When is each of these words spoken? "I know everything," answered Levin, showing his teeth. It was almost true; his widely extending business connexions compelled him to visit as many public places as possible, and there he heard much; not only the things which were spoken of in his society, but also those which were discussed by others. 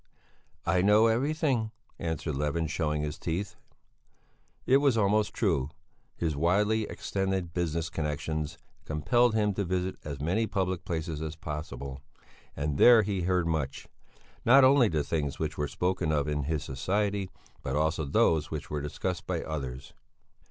"I 0.65 0.81
know 0.81 1.05
everything," 1.05 1.69
answered 1.99 2.35
Levin, 2.35 2.65
showing 2.65 3.03
his 3.03 3.19
teeth. 3.19 3.55
It 4.65 4.77
was 4.77 4.97
almost 4.97 5.31
true; 5.31 5.69
his 6.15 6.35
widely 6.35 6.85
extending 6.85 7.49
business 7.53 7.91
connexions 7.91 8.57
compelled 8.85 9.35
him 9.35 9.53
to 9.53 9.63
visit 9.63 9.97
as 10.03 10.19
many 10.19 10.47
public 10.47 10.85
places 10.85 11.21
as 11.21 11.35
possible, 11.35 12.01
and 12.55 12.79
there 12.79 13.03
he 13.03 13.21
heard 13.21 13.45
much; 13.45 13.87
not 14.43 14.63
only 14.63 14.87
the 14.87 15.03
things 15.03 15.37
which 15.37 15.55
were 15.55 15.67
spoken 15.67 16.11
of 16.11 16.27
in 16.27 16.45
his 16.45 16.63
society, 16.63 17.29
but 17.61 17.75
also 17.75 18.03
those 18.03 18.49
which 18.49 18.71
were 18.71 18.81
discussed 18.81 19.27
by 19.27 19.43
others. 19.43 19.93